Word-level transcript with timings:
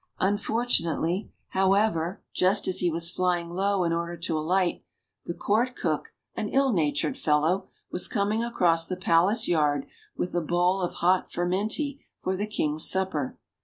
Unfortunately, 0.19 1.31
however, 1.49 2.23
just 2.33 2.67
as 2.67 2.79
he 2.79 2.89
was 2.89 3.11
flying 3.11 3.51
low 3.51 3.83
in 3.83 3.93
order 3.93 4.17
to 4.17 4.35
alight, 4.35 4.83
the 5.27 5.33
Court 5.35 5.75
cook, 5.75 6.15
an 6.33 6.49
ill 6.49 6.73
natured 6.73 7.15
fellow, 7.15 7.67
was 7.91 8.07
coming 8.07 8.43
across 8.43 8.87
the 8.87 8.97
palace 8.97 9.47
yard 9.47 9.85
with 10.17 10.33
a 10.33 10.41
bowl 10.41 10.81
of 10.81 10.95
hot 11.05 11.29
furmenty 11.31 11.99
for 12.19 12.35
the 12.35 12.47
King's 12.47 12.89
supper. 12.89 13.37